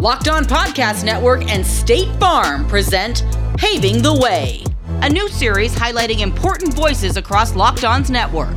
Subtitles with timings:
[0.00, 3.22] Locked On Podcast Network and State Farm present
[3.58, 4.64] Paving the Way,
[5.02, 8.56] a new series highlighting important voices across Locked On's network.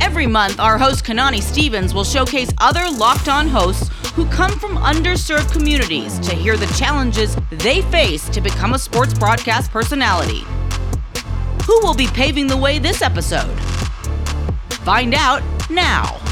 [0.00, 4.76] Every month, our host Kanani Stevens will showcase other Locked On hosts who come from
[4.76, 10.44] underserved communities to hear the challenges they face to become a sports broadcast personality.
[11.66, 13.58] Who will be paving the way this episode?
[14.84, 16.23] Find out now.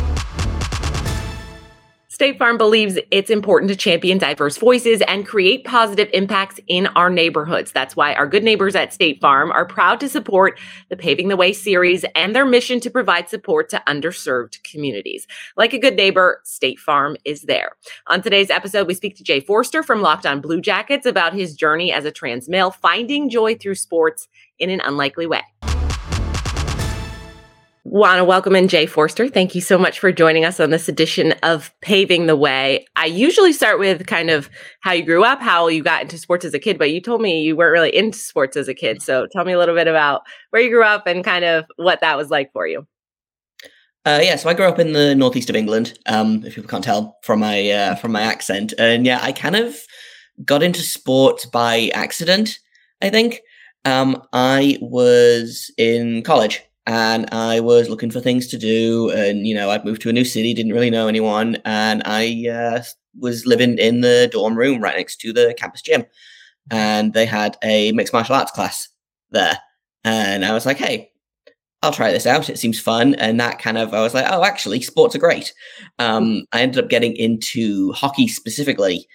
[2.23, 7.11] State Farm believes it's important to champion diverse voices and create positive impacts in our
[7.11, 7.73] neighborhoods.
[7.73, 10.57] That's why our good neighbors at State Farm are proud to support
[10.89, 15.27] the Paving the Way series and their mission to provide support to underserved communities.
[15.57, 17.73] Like a good neighbor, State Farm is there.
[18.07, 21.57] On today's episode, we speak to Jay Forster from Locked On Blue Jackets about his
[21.57, 24.29] journey as a trans male, finding joy through sports
[24.61, 25.43] in an unlikely way.
[27.85, 29.29] Want to welcome in Jay Forster.
[29.29, 32.87] Thank you so much for joining us on this edition of Paving the Way.
[32.95, 34.49] I usually start with kind of
[34.83, 37.21] how you grew up, how you got into sports as a kid, but you told
[37.21, 39.03] me you weren't really into sports as a kid.
[39.03, 42.01] So tell me a little bit about where you grew up and kind of what
[42.03, 42.87] that was like for you.
[44.07, 45.99] Uh, yeah, so I grew up in the northeast of England.
[46.07, 49.57] Um, if people can't tell from my uh, from my accent, and yeah, I kind
[49.57, 49.77] of
[50.45, 52.61] got into sport by accident.
[53.01, 53.41] I think
[53.85, 59.11] um, I was in college and I was looking for things to do.
[59.11, 62.49] And you know, I'd moved to a new city, didn't really know anyone, and I
[62.49, 62.83] uh,
[63.19, 66.05] was living in the dorm room right next to the campus gym,
[66.71, 68.89] and they had a mixed martial arts class
[69.31, 69.59] there,
[70.05, 71.09] and I was like, hey.
[71.85, 72.49] I'll try this out.
[72.49, 73.17] It seems fun.
[73.17, 75.53] And that kind of, I was like, oh, actually, sports are great.
[75.99, 79.09] Um, I ended up getting into hockey specifically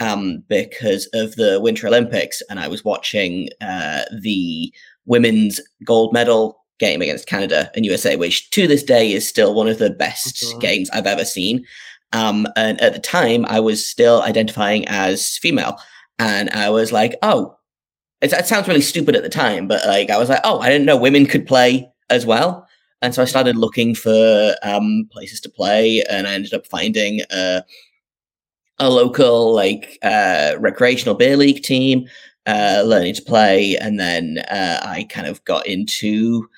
[0.00, 2.42] um, because of the Winter Olympics.
[2.48, 4.72] And I was watching uh, the
[5.04, 9.68] women's gold medal game against Canada and USA, which to this day is still one
[9.68, 10.58] of the best mm-hmm.
[10.58, 11.64] games I've ever seen.
[12.12, 15.78] Um, and at the time, I was still identifying as female,
[16.18, 17.56] and I was like, "Oh,
[18.20, 20.68] it, it sounds really stupid at the time, but like I was like, oh, I
[20.68, 22.68] didn't know women could play as well."
[23.02, 27.20] And so I started looking for um, places to play, and I ended up finding
[27.30, 27.62] a,
[28.78, 32.08] a local like uh, recreational beer league team,
[32.46, 36.48] uh, learning to play, and then uh, I kind of got into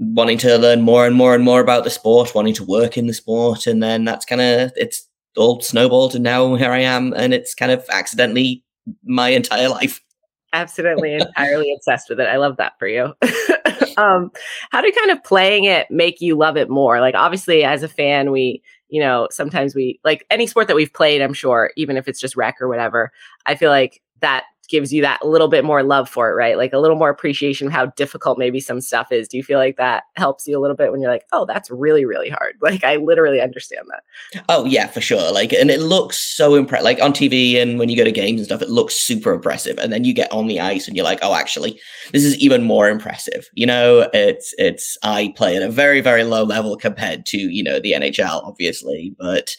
[0.00, 3.06] wanting to learn more and more and more about the sport, wanting to work in
[3.06, 5.06] the sport, and then that's kind of it's
[5.36, 8.64] all snowballed, and now here I am, and it's kind of accidentally
[9.04, 10.00] my entire life.
[10.52, 12.28] Absolutely, entirely obsessed with it.
[12.28, 13.14] I love that for you.
[13.98, 14.30] um,
[14.70, 17.00] how did kind of playing it make you love it more?
[17.00, 20.92] Like, obviously, as a fan, we you know sometimes we like any sport that we've
[20.92, 21.20] played.
[21.20, 23.12] I'm sure, even if it's just rec or whatever.
[23.44, 26.56] I feel like that gives you that little bit more love for it, right?
[26.56, 29.28] Like a little more appreciation of how difficult maybe some stuff is.
[29.28, 31.70] Do you feel like that helps you a little bit when you're like, oh, that's
[31.70, 32.56] really, really hard?
[32.70, 34.44] Like I literally understand that.
[34.48, 35.32] Oh yeah, for sure.
[35.32, 36.84] Like, and it looks so impressive.
[36.84, 39.76] Like on TV and when you go to games and stuff, it looks super impressive.
[39.78, 41.80] And then you get on the ice and you're like, oh, actually,
[42.12, 43.48] this is even more impressive.
[43.54, 47.64] You know, it's it's I play at a very, very low level compared to you
[47.64, 49.56] know the NHL, obviously, but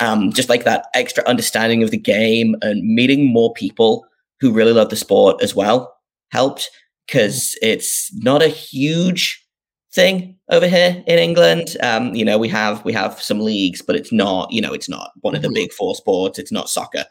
[0.00, 4.06] um, just like that extra understanding of the game and meeting more people
[4.40, 5.94] who really love the sport as well
[6.30, 6.70] helped
[7.06, 9.44] because it's not a huge
[9.92, 11.76] thing over here in England.
[11.82, 14.88] Um, you know, we have we have some leagues, but it's not, you know, it's
[14.88, 15.54] not one of the mm-hmm.
[15.54, 16.38] big four sports.
[16.38, 17.04] It's not soccer.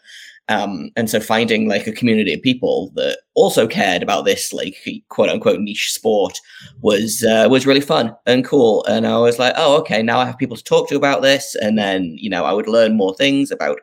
[0.50, 4.76] Um, and so finding like a community of people that also cared about this like
[5.08, 6.38] quote unquote niche sport
[6.82, 8.84] was uh, was really fun and cool.
[8.86, 11.56] And I was like, oh, okay, now I have people to talk to about this.
[11.62, 13.80] And then you know I would learn more things about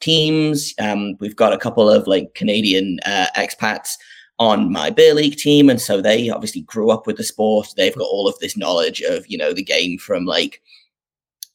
[0.00, 0.74] teams.
[0.78, 3.96] Um, we've got a couple of like Canadian uh, expats
[4.38, 7.74] on my beer league team, and so they obviously grew up with the sport.
[7.76, 10.62] They've got all of this knowledge of you know the game from like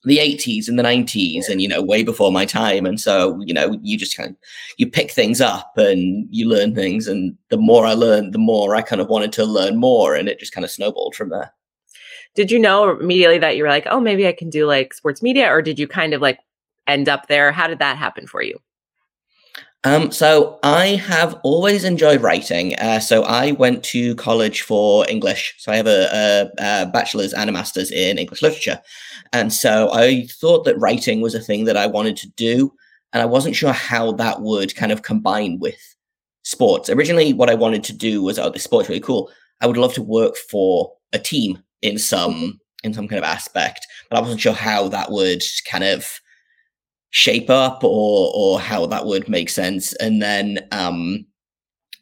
[0.05, 3.53] the 80s and the 90s and you know way before my time and so you
[3.53, 4.35] know you just kind of
[4.77, 8.75] you pick things up and you learn things and the more i learned the more
[8.75, 11.51] i kind of wanted to learn more and it just kind of snowballed from there
[12.35, 15.23] did you know immediately that you were like oh maybe i can do like sports
[15.23, 16.39] media or did you kind of like
[16.87, 17.51] end up there?
[17.51, 18.59] How did that happen for you?
[19.85, 22.75] Um, so I have always enjoyed writing.
[22.79, 25.53] Uh, so I went to college for English.
[25.59, 28.81] So I have a, a, a, bachelor's and a master's in English literature.
[29.31, 32.73] And so I thought that writing was a thing that I wanted to do.
[33.13, 35.77] And I wasn't sure how that would kind of combine with
[36.41, 36.89] sports.
[36.89, 39.29] Originally, what I wanted to do was, oh, this sport's really cool.
[39.61, 43.87] I would love to work for a team in some in some kind of aspect,
[44.09, 46.19] but I wasn't sure how that would kind of
[47.15, 49.93] shape up or or how that would make sense.
[49.95, 51.25] And then um,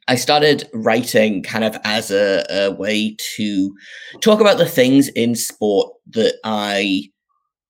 [0.07, 3.75] I started writing kind of as a, a way to
[4.21, 7.03] talk about the things in sport that I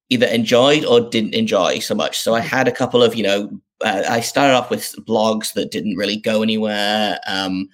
[0.10, 2.18] either enjoyed or didn't enjoy so much.
[2.18, 3.50] So I had a couple of, you know,
[3.84, 7.68] uh, I started off with blogs that didn't really go anywhere, um,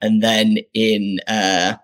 [0.00, 1.74] and then in uh,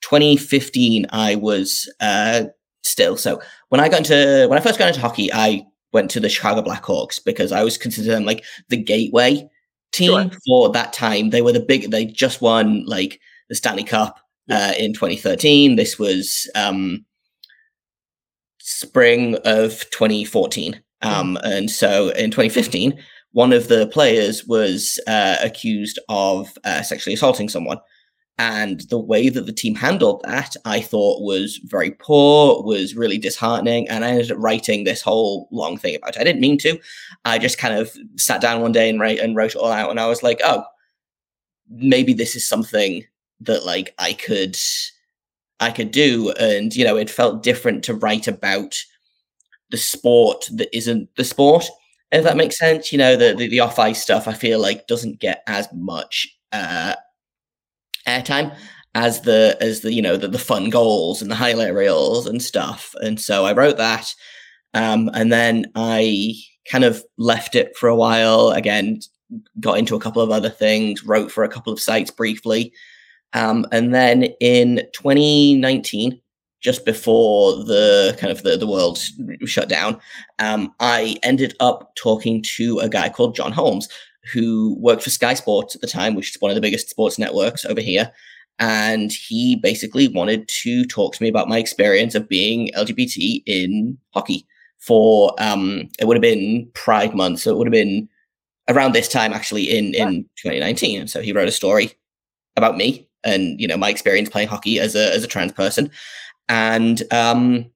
[0.00, 2.44] 2015, I was uh,
[2.82, 6.20] still so when I got into when I first got into hockey, I went to
[6.20, 9.48] the Chicago Blackhawks because I was considered them like the gateway
[9.92, 10.38] team sure.
[10.46, 11.30] for that time.
[11.30, 11.90] They were the big.
[11.90, 14.18] They just won like the Stanley Cup
[14.50, 15.76] uh, in 2013.
[15.76, 17.04] This was um,
[18.60, 20.80] spring of 2014.
[21.02, 21.46] Um, mm-hmm.
[21.46, 22.98] And so in 2015,
[23.32, 27.78] one of the players was uh, accused of uh, sexually assaulting someone.
[28.38, 33.16] And the way that the team handled that, I thought was very poor, was really
[33.16, 33.88] disheartening.
[33.88, 36.20] And I ended up writing this whole long thing about it.
[36.20, 36.78] I didn't mean to.
[37.24, 39.90] I just kind of sat down one day and, write, and wrote it all out.
[39.90, 40.64] And I was like, oh,
[41.70, 43.04] maybe this is something
[43.40, 44.56] that like I could
[45.58, 46.32] I could do.
[46.32, 48.76] And, you know, it felt different to write about
[49.70, 51.64] the sport that isn't the sport.
[52.12, 54.86] If that makes sense, you know, the the, the off ice stuff I feel like
[54.86, 56.94] doesn't get as much uh
[58.06, 58.56] airtime
[58.94, 62.42] as the as the you know the, the fun goals and the highlight reels and
[62.42, 62.94] stuff.
[63.00, 64.14] And so I wrote that.
[64.74, 66.34] Um, and then I
[66.70, 68.50] kind of left it for a while.
[68.50, 69.00] Again,
[69.60, 72.72] got into a couple of other things, wrote for a couple of sites briefly.
[73.32, 76.20] Um, and then in 2019,
[76.60, 78.98] just before the kind of the, the world
[79.44, 80.00] shut down,
[80.38, 83.88] um, I ended up talking to a guy called Jon Holmes,
[84.32, 87.18] who worked for Sky Sports at the time, which is one of the biggest sports
[87.18, 88.12] networks over here.
[88.58, 93.98] And he basically wanted to talk to me about my experience of being LGBT in
[94.14, 94.46] hockey
[94.78, 97.40] for um it would have been Pride month.
[97.40, 98.08] So it would have been
[98.68, 101.00] around this time actually in, in 2019.
[101.00, 101.92] And so he wrote a story
[102.56, 105.90] about me and you know my experience playing hockey as a as a trans person
[106.48, 107.66] and um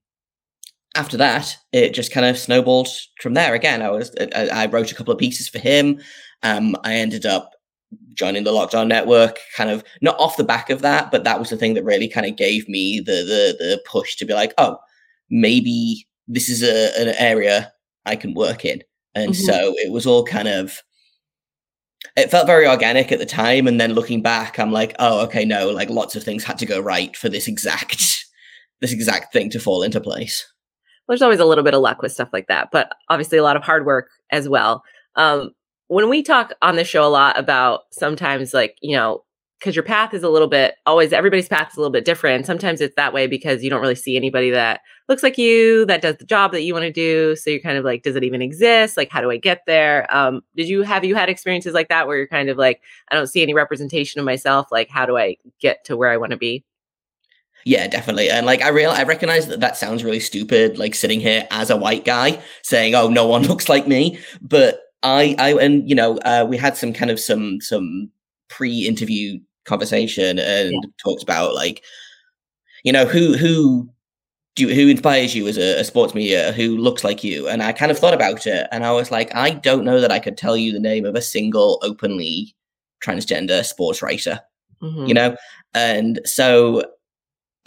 [0.96, 2.88] after that it just kind of snowballed
[3.20, 6.00] from there again i was i, I wrote a couple of pieces for him
[6.42, 7.52] um i ended up
[8.14, 11.38] joining the Locked On network kind of not off the back of that but that
[11.38, 14.34] was the thing that really kind of gave me the the the push to be
[14.34, 14.76] like oh
[15.30, 17.72] maybe this is a, an area
[18.06, 18.82] i can work in.
[19.14, 19.42] And mm-hmm.
[19.42, 20.82] so it was all kind of
[22.16, 25.44] it felt very organic at the time and then looking back i'm like oh okay
[25.44, 28.24] no like lots of things had to go right for this exact
[28.80, 30.46] this exact thing to fall into place.
[31.06, 33.56] There's always a little bit of luck with stuff like that but obviously a lot
[33.56, 34.82] of hard work as well.
[35.16, 35.50] Um,
[35.90, 39.24] when we talk on the show a lot about sometimes like you know
[39.58, 42.46] because your path is a little bit always everybody's path is a little bit different.
[42.46, 46.00] Sometimes it's that way because you don't really see anybody that looks like you that
[46.00, 47.34] does the job that you want to do.
[47.34, 48.96] So you're kind of like, does it even exist?
[48.96, 50.06] Like, how do I get there?
[50.14, 53.16] Um, did you have you had experiences like that where you're kind of like, I
[53.16, 54.68] don't see any representation of myself.
[54.70, 56.64] Like, how do I get to where I want to be?
[57.64, 58.30] Yeah, definitely.
[58.30, 61.68] And like I real I recognize that that sounds really stupid like sitting here as
[61.68, 65.94] a white guy saying, "Oh, no one looks like me." But I I and you
[65.94, 68.10] know, uh, we had some kind of some some
[68.48, 70.90] pre-interview conversation and yeah.
[70.98, 71.84] talked about like
[72.82, 73.88] you know who who
[74.56, 77.72] do who inspires you as a, a, sports media who looks like you and i
[77.72, 80.36] kind of thought about it and i was like i don't know that i could
[80.36, 82.54] tell you the name of a single openly
[83.04, 84.40] transgender sports writer
[84.82, 85.06] mm-hmm.
[85.06, 85.36] you know
[85.74, 86.82] and so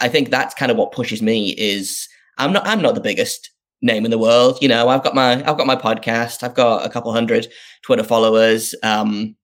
[0.00, 2.08] i think that's kind of what pushes me is
[2.38, 3.50] i'm not i'm not the biggest
[3.84, 6.84] name in the world you know i've got my i've got my podcast i've got
[6.84, 7.46] a couple hundred
[7.82, 9.36] twitter followers um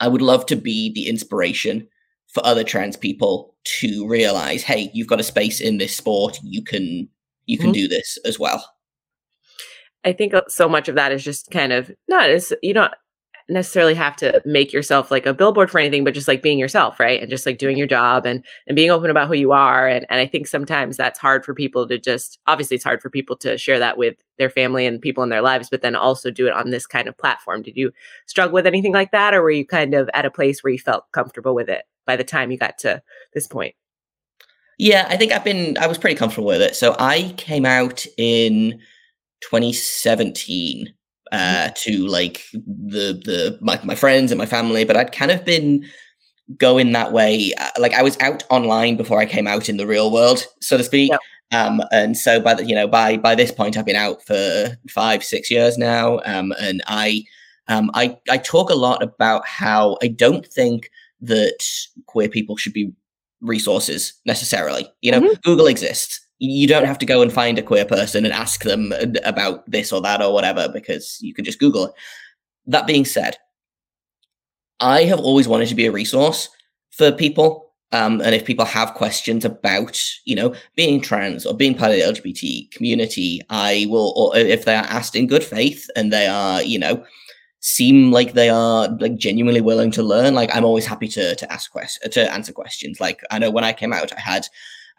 [0.00, 1.86] I would love to be the inspiration
[2.28, 6.40] for other trans people to realize, hey, you've got a space in this sport.
[6.42, 7.08] You can
[7.46, 7.74] you can mm-hmm.
[7.74, 8.64] do this as well.
[10.04, 12.92] I think uh, so much of that is just kind of not as you don't
[13.50, 17.00] necessarily have to make yourself like a billboard for anything, but just like being yourself,
[17.00, 17.20] right?
[17.20, 19.86] And just like doing your job and and being open about who you are.
[19.88, 23.10] And and I think sometimes that's hard for people to just obviously it's hard for
[23.10, 26.30] people to share that with their family and people in their lives, but then also
[26.30, 27.62] do it on this kind of platform.
[27.62, 27.92] Did you
[28.26, 30.78] struggle with anything like that, or were you kind of at a place where you
[30.78, 33.02] felt comfortable with it by the time you got to
[33.34, 33.74] this point?
[34.78, 36.74] Yeah, I think I've been I was pretty comfortable with it.
[36.74, 38.80] So I came out in
[39.42, 40.94] 2017
[41.32, 45.44] uh, to like the the my, my friends and my family, but I'd kind of
[45.44, 45.86] been
[46.56, 47.52] going that way.
[47.58, 50.76] Uh, like I was out online before I came out in the real world, so
[50.76, 51.10] to speak.
[51.10, 51.20] Yep.
[51.52, 54.76] Um, and so by the you know by by this point, I've been out for
[54.88, 57.24] five six years now, um, and I
[57.68, 61.64] um, I I talk a lot about how I don't think that
[62.06, 62.92] queer people should be
[63.40, 64.90] resources necessarily.
[65.00, 65.40] You know, mm-hmm.
[65.42, 68.92] Google exists you don't have to go and find a queer person and ask them
[69.24, 71.92] about this or that or whatever because you can just Google it.
[72.66, 73.36] That being said,
[74.80, 76.48] I have always wanted to be a resource
[76.92, 77.66] for people.
[77.92, 81.98] Um, and if people have questions about, you know, being trans or being part of
[81.98, 86.26] the LGBT community, I will, or if they are asked in good faith and they
[86.26, 87.04] are, you know,
[87.58, 90.34] seem like they are like genuinely willing to learn.
[90.34, 92.98] Like I'm always happy to to ask questions, to answer questions.
[92.98, 94.46] Like I know when I came out, I had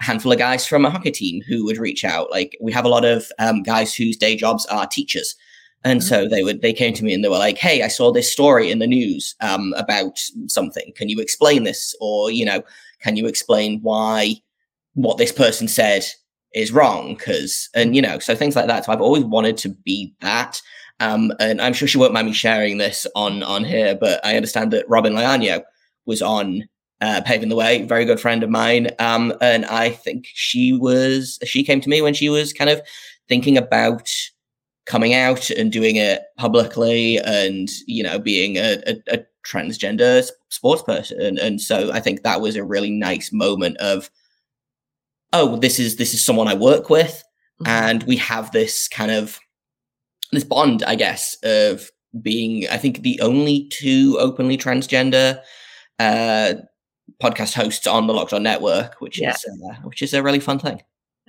[0.01, 2.31] a handful of guys from a hockey team who would reach out.
[2.31, 5.35] Like we have a lot of um, guys whose day jobs are teachers.
[5.83, 6.07] And mm-hmm.
[6.07, 8.31] so they would they came to me and they were like, "Hey, I saw this
[8.31, 10.91] story in the news um, about something.
[10.95, 11.95] Can you explain this?
[11.99, 12.61] Or you know,
[13.01, 14.35] can you explain why
[14.93, 16.05] what this person said
[16.53, 17.15] is wrong?
[17.15, 18.85] Because and you know, so things like that.
[18.85, 20.61] So I've always wanted to be that.
[20.99, 24.35] Um, and I'm sure she won't mind me sharing this on on here, but I
[24.35, 25.63] understand that Robin Leaño
[26.05, 26.67] was on
[27.01, 28.89] uh, paving the way, very good friend of mine.
[28.99, 32.81] Um, and I think she was she came to me when she was kind of
[33.27, 34.09] thinking about
[34.85, 40.83] coming out and doing it publicly, and you know being a, a, a transgender sports
[40.83, 41.37] person.
[41.39, 44.11] And, so I think that was a really nice moment of,
[45.33, 47.23] oh, this is this is someone I work with,
[47.61, 47.67] mm-hmm.
[47.67, 49.39] and we have this kind of
[50.31, 51.89] this bond, I guess, of
[52.21, 55.41] being, I think, the only two openly transgender
[55.99, 56.53] uh,
[57.21, 59.31] podcast hosts on the Locked On Network, which yeah.
[59.31, 60.81] is uh, which is a really fun thing.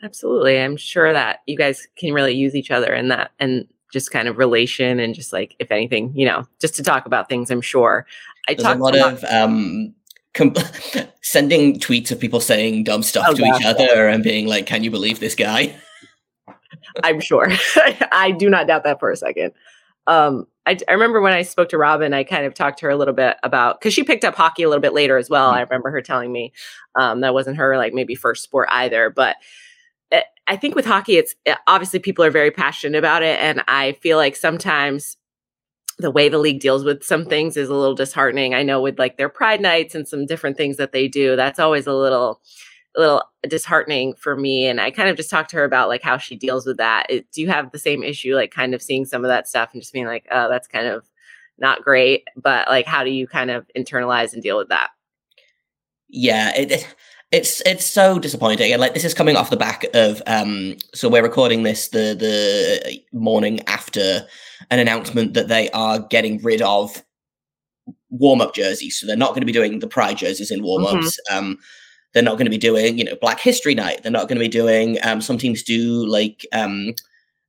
[0.03, 4.11] Absolutely, I'm sure that you guys can really use each other in that and just
[4.11, 7.51] kind of relation and just like if anything, you know, just to talk about things.
[7.51, 8.07] I'm sure.
[8.49, 9.95] I There's a lot of um,
[10.35, 10.55] com-
[11.23, 14.15] sending tweets of people saying dumb stuff oh, to gosh, each other yeah.
[14.15, 15.77] and being like, "Can you believe this guy?"
[17.05, 17.49] I'm sure.
[18.13, 19.53] I do not doubt that for a second.
[20.07, 22.91] Um, I, I, remember when I spoke to Robin, I kind of talked to her
[22.91, 25.49] a little bit about because she picked up hockey a little bit later as well.
[25.49, 25.59] Mm-hmm.
[25.59, 26.53] I remember her telling me
[26.95, 29.37] um, that wasn't her like maybe first sport either, but
[30.11, 33.23] it, eh, I think with hockey, it's it, eh, obviously people are very passionate about
[33.23, 35.17] it, and I feel like sometimes
[35.99, 38.55] the way the league deals with some things is a little disheartening.
[38.55, 41.59] I know with like their pride nights and some different things that they do, that's
[41.59, 42.41] always a little
[42.97, 46.03] a little disheartening for me and i kind of just talked to her about like
[46.03, 48.83] how she deals with that it, do you have the same issue like kind of
[48.83, 51.09] seeing some of that stuff and just being like oh that's kind of
[51.59, 54.91] not great but like how do you kind of internalize and deal with that
[56.09, 56.87] yeah it,
[57.33, 61.09] it's it's so disappointing and like this is coming off the back of um so
[61.09, 64.27] we're recording this the the morning after
[64.71, 67.03] an announcement that they are getting rid of
[68.11, 71.39] warm-up jerseys so they're not going to be doing the pride jerseys in warm-ups mm-hmm.
[71.39, 71.59] um
[72.13, 74.03] they're not going to be doing, you know, Black History Night.
[74.03, 74.99] They're not going to be doing.
[75.03, 76.95] Um, some teams do like um,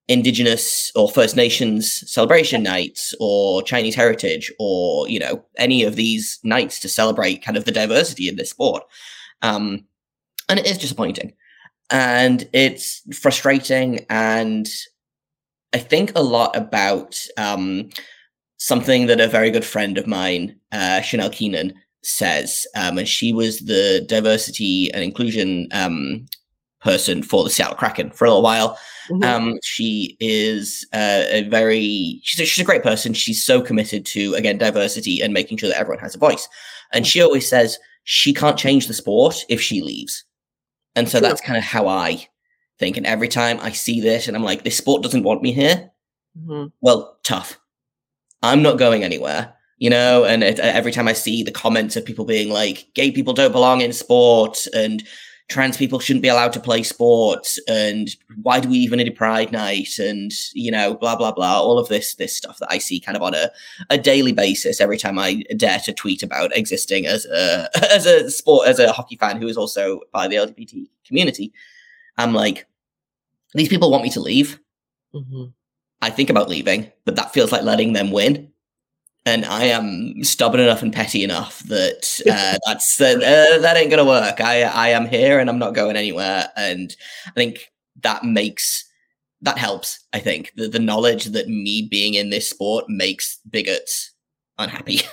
[0.08, 6.40] Indigenous or First Nations celebration nights, or Chinese heritage, or you know, any of these
[6.44, 8.84] nights to celebrate kind of the diversity in this sport.
[9.42, 9.86] Um,
[10.50, 11.34] and it is disappointing,
[11.90, 14.68] and it's frustrating, and
[15.74, 17.90] I think a lot about um,
[18.58, 23.34] something that a very good friend of mine, uh, Chanel Keenan, says, um, and she
[23.34, 26.26] was the diversity and inclusion um,
[26.82, 28.78] person for the Seattle Kraken for a little while.
[29.10, 29.24] Mm-hmm.
[29.24, 33.14] Um, she is uh, a very she's a, she's a great person.
[33.14, 36.48] She's so committed to again diversity and making sure that everyone has a voice.
[36.92, 40.26] And she always says she can't change the sport if she leaves.
[40.96, 42.28] And so that's kind of how I
[42.78, 42.98] think.
[42.98, 45.90] And every time I see this, and I'm like, this sport doesn't want me here.
[46.38, 46.68] Mm-hmm.
[46.82, 47.60] Well, tough.
[48.44, 52.06] I'm not going anywhere you know and it, every time i see the comments of
[52.06, 55.04] people being like gay people don't belong in sport and
[55.50, 59.12] trans people shouldn't be allowed to play sports and why do we even need a
[59.12, 60.00] pride night?
[60.00, 63.18] and you know blah blah blah all of this this stuff that i see kind
[63.18, 63.52] of on a,
[63.90, 68.32] a daily basis every time i dare to tweet about existing as a as a
[68.32, 71.52] sport as a hockey fan who is also by the lgbt community.
[72.18, 72.68] I'm like
[73.54, 74.60] these people want me to leave.
[75.14, 75.46] Mm-hmm.
[76.02, 78.53] i think about leaving but that feels like letting them win
[79.26, 83.90] and I am stubborn enough and petty enough that uh, that's uh, uh, that ain't
[83.90, 84.42] gonna work.
[84.42, 86.96] I I am here and I'm not going anywhere, and
[87.28, 88.86] I think that makes
[89.42, 90.00] that helps.
[90.14, 94.12] I think the the knowledge that me being in this sport makes bigots
[94.58, 95.02] unhappy.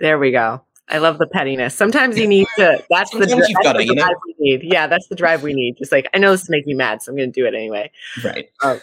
[0.00, 0.62] There we go.
[0.88, 1.74] I love the pettiness.
[1.74, 2.82] Sometimes you need to.
[2.88, 4.08] That's Sometimes the, that's the drive you know?
[4.26, 4.62] we need.
[4.62, 5.76] Yeah, that's the drive we need.
[5.76, 7.54] Just like I know this is making you mad, so I'm going to do it
[7.54, 7.90] anyway.
[8.24, 8.48] Right.
[8.62, 8.80] Um,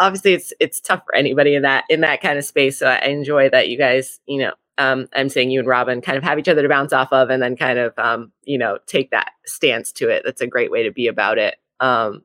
[0.00, 2.78] obviously it's it's tough for anybody in that in that kind of space.
[2.78, 6.18] So I enjoy that you guys, you know, um, I'm saying you and Robin kind
[6.18, 8.78] of have each other to bounce off of, and then kind of um, you know
[8.86, 10.22] take that stance to it.
[10.24, 11.56] That's a great way to be about it.
[11.78, 12.24] Um,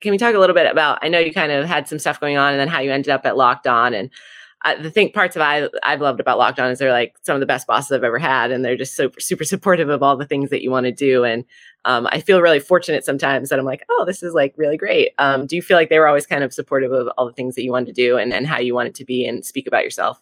[0.00, 1.00] can we talk a little bit about?
[1.02, 3.10] I know you kind of had some stuff going on, and then how you ended
[3.10, 4.10] up at Locked On, and
[4.62, 7.34] I, the thing parts of I I've loved about Locked On is they're like some
[7.34, 10.16] of the best bosses I've ever had, and they're just super super supportive of all
[10.16, 11.24] the things that you want to do.
[11.24, 11.44] And
[11.88, 15.12] um, I feel really fortunate sometimes that I'm like, oh, this is like really great.
[15.18, 17.54] Um, do you feel like they were always kind of supportive of all the things
[17.54, 19.84] that you wanted to do and and how you wanted to be and speak about
[19.84, 20.20] yourself?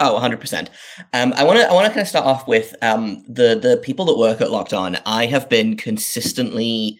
[0.00, 0.68] Oh, 100%.
[1.12, 3.80] Um, I want to I want to kind of start off with um, the the
[3.82, 4.98] people that work at Locked On.
[5.06, 6.98] I have been consistently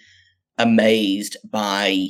[0.58, 2.08] amazed by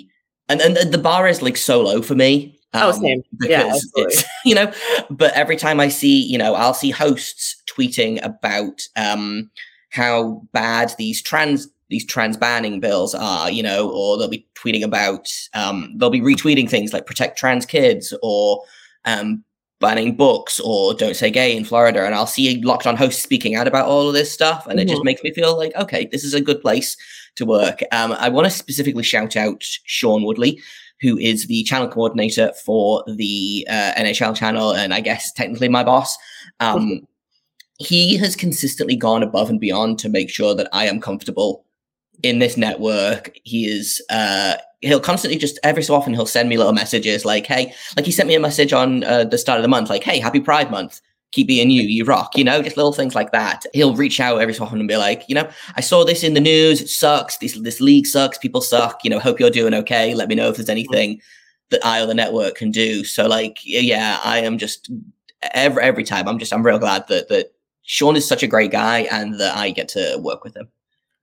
[0.48, 3.22] and and the bar is like so low for me oh, same.
[3.42, 4.72] yeah, it's you know,
[5.10, 9.50] but every time I see, you know, I'll see hosts tweeting about um,
[9.90, 14.84] how bad these trans these trans banning bills are, you know, or they'll be tweeting
[14.84, 18.62] about um, they'll be retweeting things like protect trans kids or
[19.04, 19.44] um,
[19.80, 22.04] banning books or don't say gay in Florida.
[22.04, 24.66] And I'll see locked on hosts speaking out about all of this stuff.
[24.66, 24.80] And mm-hmm.
[24.80, 25.06] it just mm-hmm.
[25.06, 26.96] makes me feel like, okay, this is a good place
[27.36, 27.80] to work.
[27.92, 30.60] Um, I want to specifically shout out Sean Woodley,
[31.00, 34.74] who is the channel coordinator for the uh, NHL channel.
[34.74, 36.16] And I guess technically my boss.
[36.60, 37.04] Um, mm-hmm.
[37.80, 41.64] He has consistently gone above and beyond to make sure that I am comfortable
[42.22, 43.38] in this network.
[43.44, 47.46] He is uh, he'll constantly just every so often he'll send me little messages like,
[47.46, 50.04] "Hey," like he sent me a message on uh, the start of the month, like,
[50.04, 51.00] "Hey, happy Pride Month."
[51.32, 53.66] Keep being you, you rock, you know, just little things like that.
[53.74, 55.46] He'll reach out every so often and be like, you know,
[55.76, 56.80] I saw this in the news.
[56.80, 57.36] It sucks.
[57.36, 58.38] This this league sucks.
[58.38, 59.04] People suck.
[59.04, 60.14] You know, hope you're doing okay.
[60.14, 61.20] Let me know if there's anything
[61.70, 63.04] that I or the network can do.
[63.04, 64.90] So, like, yeah, I am just
[65.52, 66.26] every every time.
[66.28, 69.54] I'm just I'm real glad that that Sean is such a great guy and that
[69.54, 70.70] I get to work with him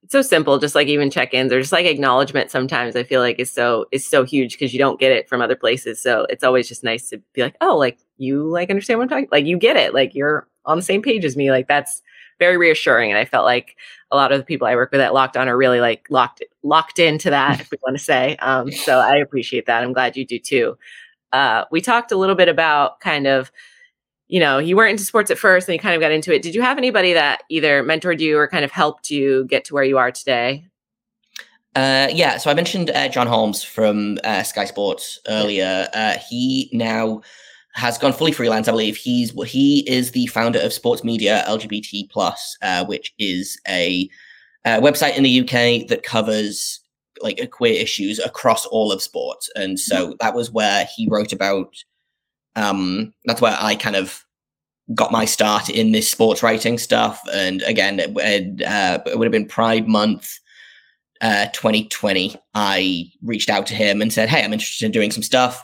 [0.10, 3.52] so simple just like even check-ins or just like acknowledgement sometimes i feel like is
[3.52, 6.68] so is so huge because you don't get it from other places so it's always
[6.68, 9.58] just nice to be like oh like you like understand what i'm talking like you
[9.58, 12.02] get it like you're on the same page as me like that's
[12.40, 13.76] very reassuring and i felt like
[14.12, 16.44] a lot of the people i work with at locked on are really like locked
[16.64, 20.16] locked into that if we want to say um, so i appreciate that i'm glad
[20.18, 20.78] you do too.
[21.32, 23.52] Uh, we talked a little bit about kind of
[24.28, 26.42] you know, you weren't into sports at first and you kind of got into it.
[26.42, 29.74] Did you have anybody that either mentored you or kind of helped you get to
[29.74, 30.66] where you are today?
[31.76, 35.88] Uh, yeah, so I mentioned uh, Jon Holmes from uh, Sky Sports earlier.
[35.94, 37.22] Uh, he now
[37.74, 38.70] has gone fully freelance.
[38.70, 43.60] I believe he's he is the founder of Sports Media LGBT Plus, uh, which is
[43.68, 44.10] a,
[44.66, 46.80] a uh, website in the UK that covers
[47.22, 49.50] like queer issues across all of sports.
[49.56, 51.76] And so that was where he wrote about
[52.56, 54.26] um, that's where I kind of
[54.94, 57.22] got my start in this sports writing stuff.
[57.34, 60.40] And again, it, uh, it would have been Pride Month
[61.22, 62.36] uh, 2020.
[62.54, 65.64] I reached out to him and said, Hey, I'm interested in doing some stuff.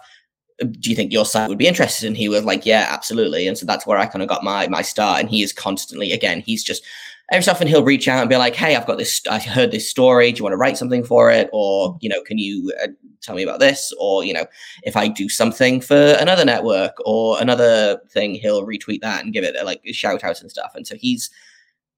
[0.60, 2.08] Do you think your site would be interested?
[2.08, 3.48] And he was like, Yeah, absolutely.
[3.48, 5.20] And so that's where I kind of got my my start.
[5.20, 6.84] And he is constantly, again, he's just
[7.32, 9.22] every so often he'll reach out and be like, "Hey, I've got this.
[9.30, 10.32] I heard this story.
[10.32, 11.50] Do you want to write something for it?
[11.54, 12.88] Or you know, can you uh,
[13.22, 13.94] tell me about this?
[14.00, 14.46] Or you know,
[14.84, 19.44] if I do something for another network or another thing, he'll retweet that and give
[19.44, 20.72] it a, like shout out and stuff.
[20.76, 21.30] And so he's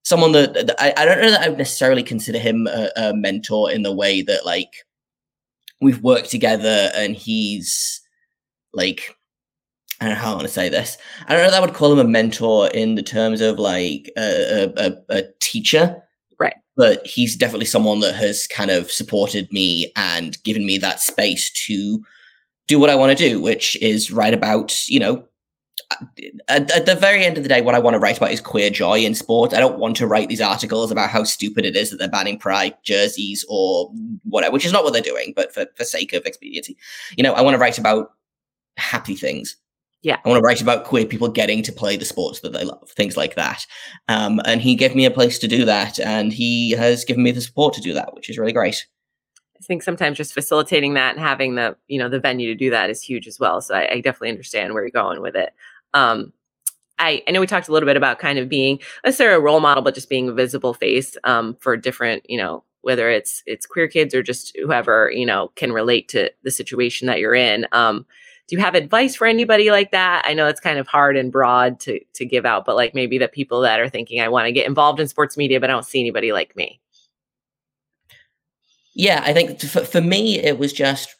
[0.03, 3.13] someone that, that I, I, don't know that I would necessarily consider him a, a
[3.13, 4.85] mentor in the way that like
[5.79, 8.01] we've worked together and he's
[8.73, 9.15] like
[10.03, 10.97] I don't know how I want to say this.
[11.27, 14.11] I don't know that I would call him a mentor in the terms of like
[14.17, 16.03] a, a, a, teacher.
[16.37, 16.55] Right.
[16.75, 21.51] But he's definitely someone that has kind of supported me and given me that space
[21.67, 22.03] to
[22.67, 25.23] do what I want to do, which is write about, you know,
[26.49, 28.41] at, at, the very end of the day, what I want to write about is
[28.41, 29.53] queer joy in sport.
[29.53, 32.39] I don't want to write these articles about how stupid it is that they're banning
[32.39, 33.89] pride jerseys or
[34.23, 36.75] whatever, which is not what they're doing, but for, for sake of expediency.
[37.15, 38.13] You know, I want to write about
[38.77, 39.55] happy things
[40.03, 40.19] yeah.
[40.23, 42.89] I want to write about queer people getting to play the sports that they love,
[42.91, 43.65] things like that.
[44.09, 45.99] Um, and he gave me a place to do that.
[45.99, 48.85] And he has given me the support to do that, which is really great.
[49.57, 52.69] I think sometimes just facilitating that and having the, you know, the venue to do
[52.69, 53.61] that is huge as well.
[53.61, 55.53] So I, I definitely understand where you're going with it.
[55.93, 56.33] Um,
[56.99, 59.61] I, I know we talked a little bit about kind of being necessarily a role
[59.61, 63.65] model, but just being a visible face um, for different, you know, whether it's it's
[63.65, 67.65] queer kids or just whoever you know can relate to the situation that you're in.
[67.71, 68.05] Um,
[68.47, 70.23] do you have advice for anybody like that?
[70.25, 73.17] I know it's kind of hard and broad to to give out, but like maybe
[73.17, 75.73] the people that are thinking I want to get involved in sports media, but I
[75.73, 76.81] don't see anybody like me.
[78.95, 81.15] Yeah, I think for, for me it was just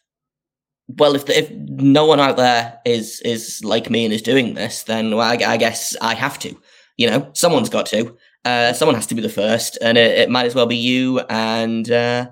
[0.88, 4.54] well, if the, if no one out there is is like me and is doing
[4.54, 6.56] this, then well, I, I, guess I have to.
[6.98, 8.16] You know, someone's got to.
[8.46, 11.20] Uh, someone has to be the first, and it, it might as well be you.
[11.30, 12.30] And uh,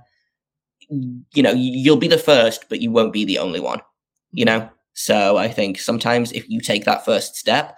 [0.90, 3.80] you know, you'll be the first, but you won't be the only one.
[4.32, 7.78] You know, so I think sometimes if you take that first step,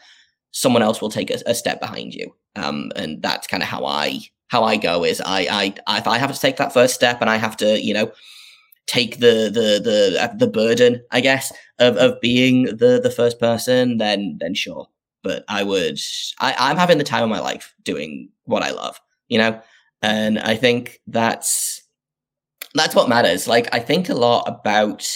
[0.51, 2.35] someone else will take a, a step behind you.
[2.55, 6.17] Um, and that's kind of how I how I go is I, I if I
[6.19, 8.11] have to take that first step and I have to you know
[8.85, 13.39] take the the the uh, the burden I guess of of being the the first
[13.39, 14.87] person then then sure.
[15.23, 15.99] But I would
[16.39, 18.99] I I'm having the time of my life doing what I love
[19.33, 19.59] you know?
[20.03, 21.81] And I think that's
[22.75, 23.47] that's what matters.
[23.47, 25.09] Like I think a lot about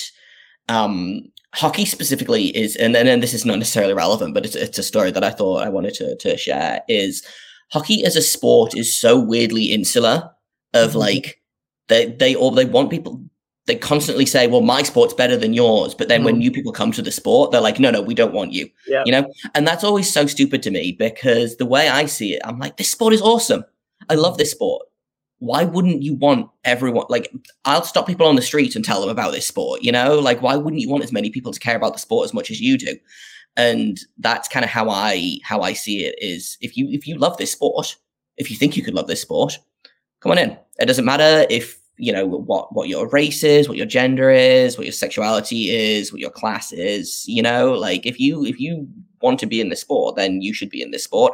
[0.70, 4.84] um hockey specifically is, and then this is not necessarily relevant, but it's, it's a
[4.84, 7.26] story that I thought I wanted to, to share is
[7.72, 10.30] hockey as a sport is so weirdly insular
[10.74, 11.00] of mm-hmm.
[11.00, 11.42] like,
[11.88, 13.22] they, they, or they want people,
[13.66, 15.94] they constantly say, well, my sport's better than yours.
[15.94, 16.26] But then mm.
[16.26, 18.70] when new people come to the sport, they're like, no, no, we don't want you.
[18.88, 19.04] Yeah.
[19.06, 19.34] You know?
[19.56, 22.78] And that's always so stupid to me because the way I see it, I'm like,
[22.78, 23.66] this sport is awesome.
[24.10, 24.87] I love this sport.
[25.40, 27.06] Why wouldn't you want everyone?
[27.10, 27.32] Like,
[27.66, 30.20] I'll stop people on the street and tell them about this sport, you know?
[30.20, 32.50] Like, why wouldn't you want as many people to care about the sport as much
[32.50, 32.98] as you do?
[33.56, 37.18] And that's kind of how I how I see it is if you if you
[37.18, 37.96] love this sport,
[38.38, 39.58] if you think you could love this sport,
[40.22, 40.58] come on in.
[40.80, 44.78] It doesn't matter if you know what what your race is what your gender is
[44.78, 48.88] what your sexuality is what your class is you know like if you if you
[49.22, 51.34] want to be in the sport then you should be in this sport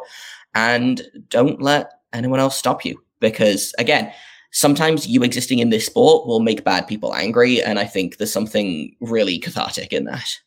[0.56, 4.14] and don't let anyone else stop you because again
[4.52, 8.32] sometimes you existing in this sport will make bad people angry and i think there's
[8.32, 10.38] something really cathartic in that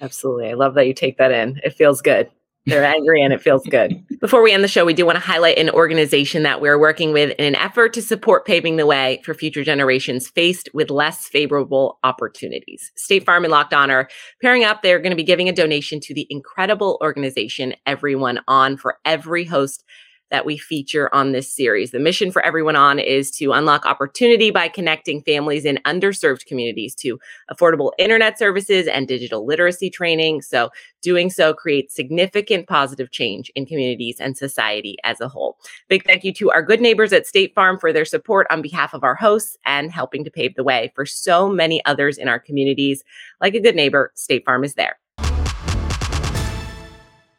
[0.00, 2.30] absolutely i love that you take that in it feels good
[2.68, 4.04] they're angry and it feels good.
[4.20, 7.12] Before we end the show, we do want to highlight an organization that we're working
[7.12, 11.26] with in an effort to support paving the way for future generations faced with less
[11.26, 12.92] favorable opportunities.
[12.96, 14.08] State Farm and Locked On are
[14.42, 14.82] pairing up.
[14.82, 19.84] They're going to be giving a donation to the incredible organization EveryoneOn for every host
[20.30, 21.90] that we feature on this series.
[21.90, 27.18] The mission for EveryoneOn is to unlock opportunity by connecting families in underserved communities to
[27.50, 30.42] affordable internet services and digital literacy training.
[30.42, 35.56] So, doing so creates significant positive change in communities and society as a whole.
[35.88, 38.94] Big thank you to our good neighbors at State Farm for their support on behalf
[38.94, 42.38] of our hosts and helping to pave the way for so many others in our
[42.40, 43.04] communities.
[43.40, 44.98] Like a good neighbor, State Farm is there.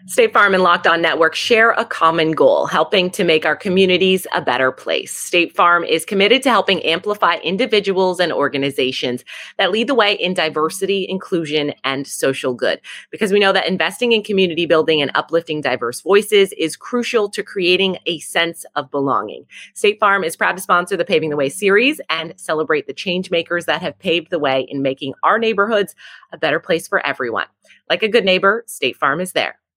[0.09, 4.25] State Farm and Locked On Network share a common goal, helping to make our communities
[4.33, 5.15] a better place.
[5.15, 9.23] State Farm is committed to helping amplify individuals and organizations
[9.59, 12.81] that lead the way in diversity, inclusion, and social good.
[13.11, 17.43] Because we know that investing in community building and uplifting diverse voices is crucial to
[17.43, 19.45] creating a sense of belonging.
[19.75, 23.29] State Farm is proud to sponsor the Paving the Way series and celebrate the change
[23.29, 25.93] makers that have paved the way in making our neighborhoods
[26.33, 27.45] a better place for everyone.
[27.91, 29.58] Like a good neighbor, State Farm is there.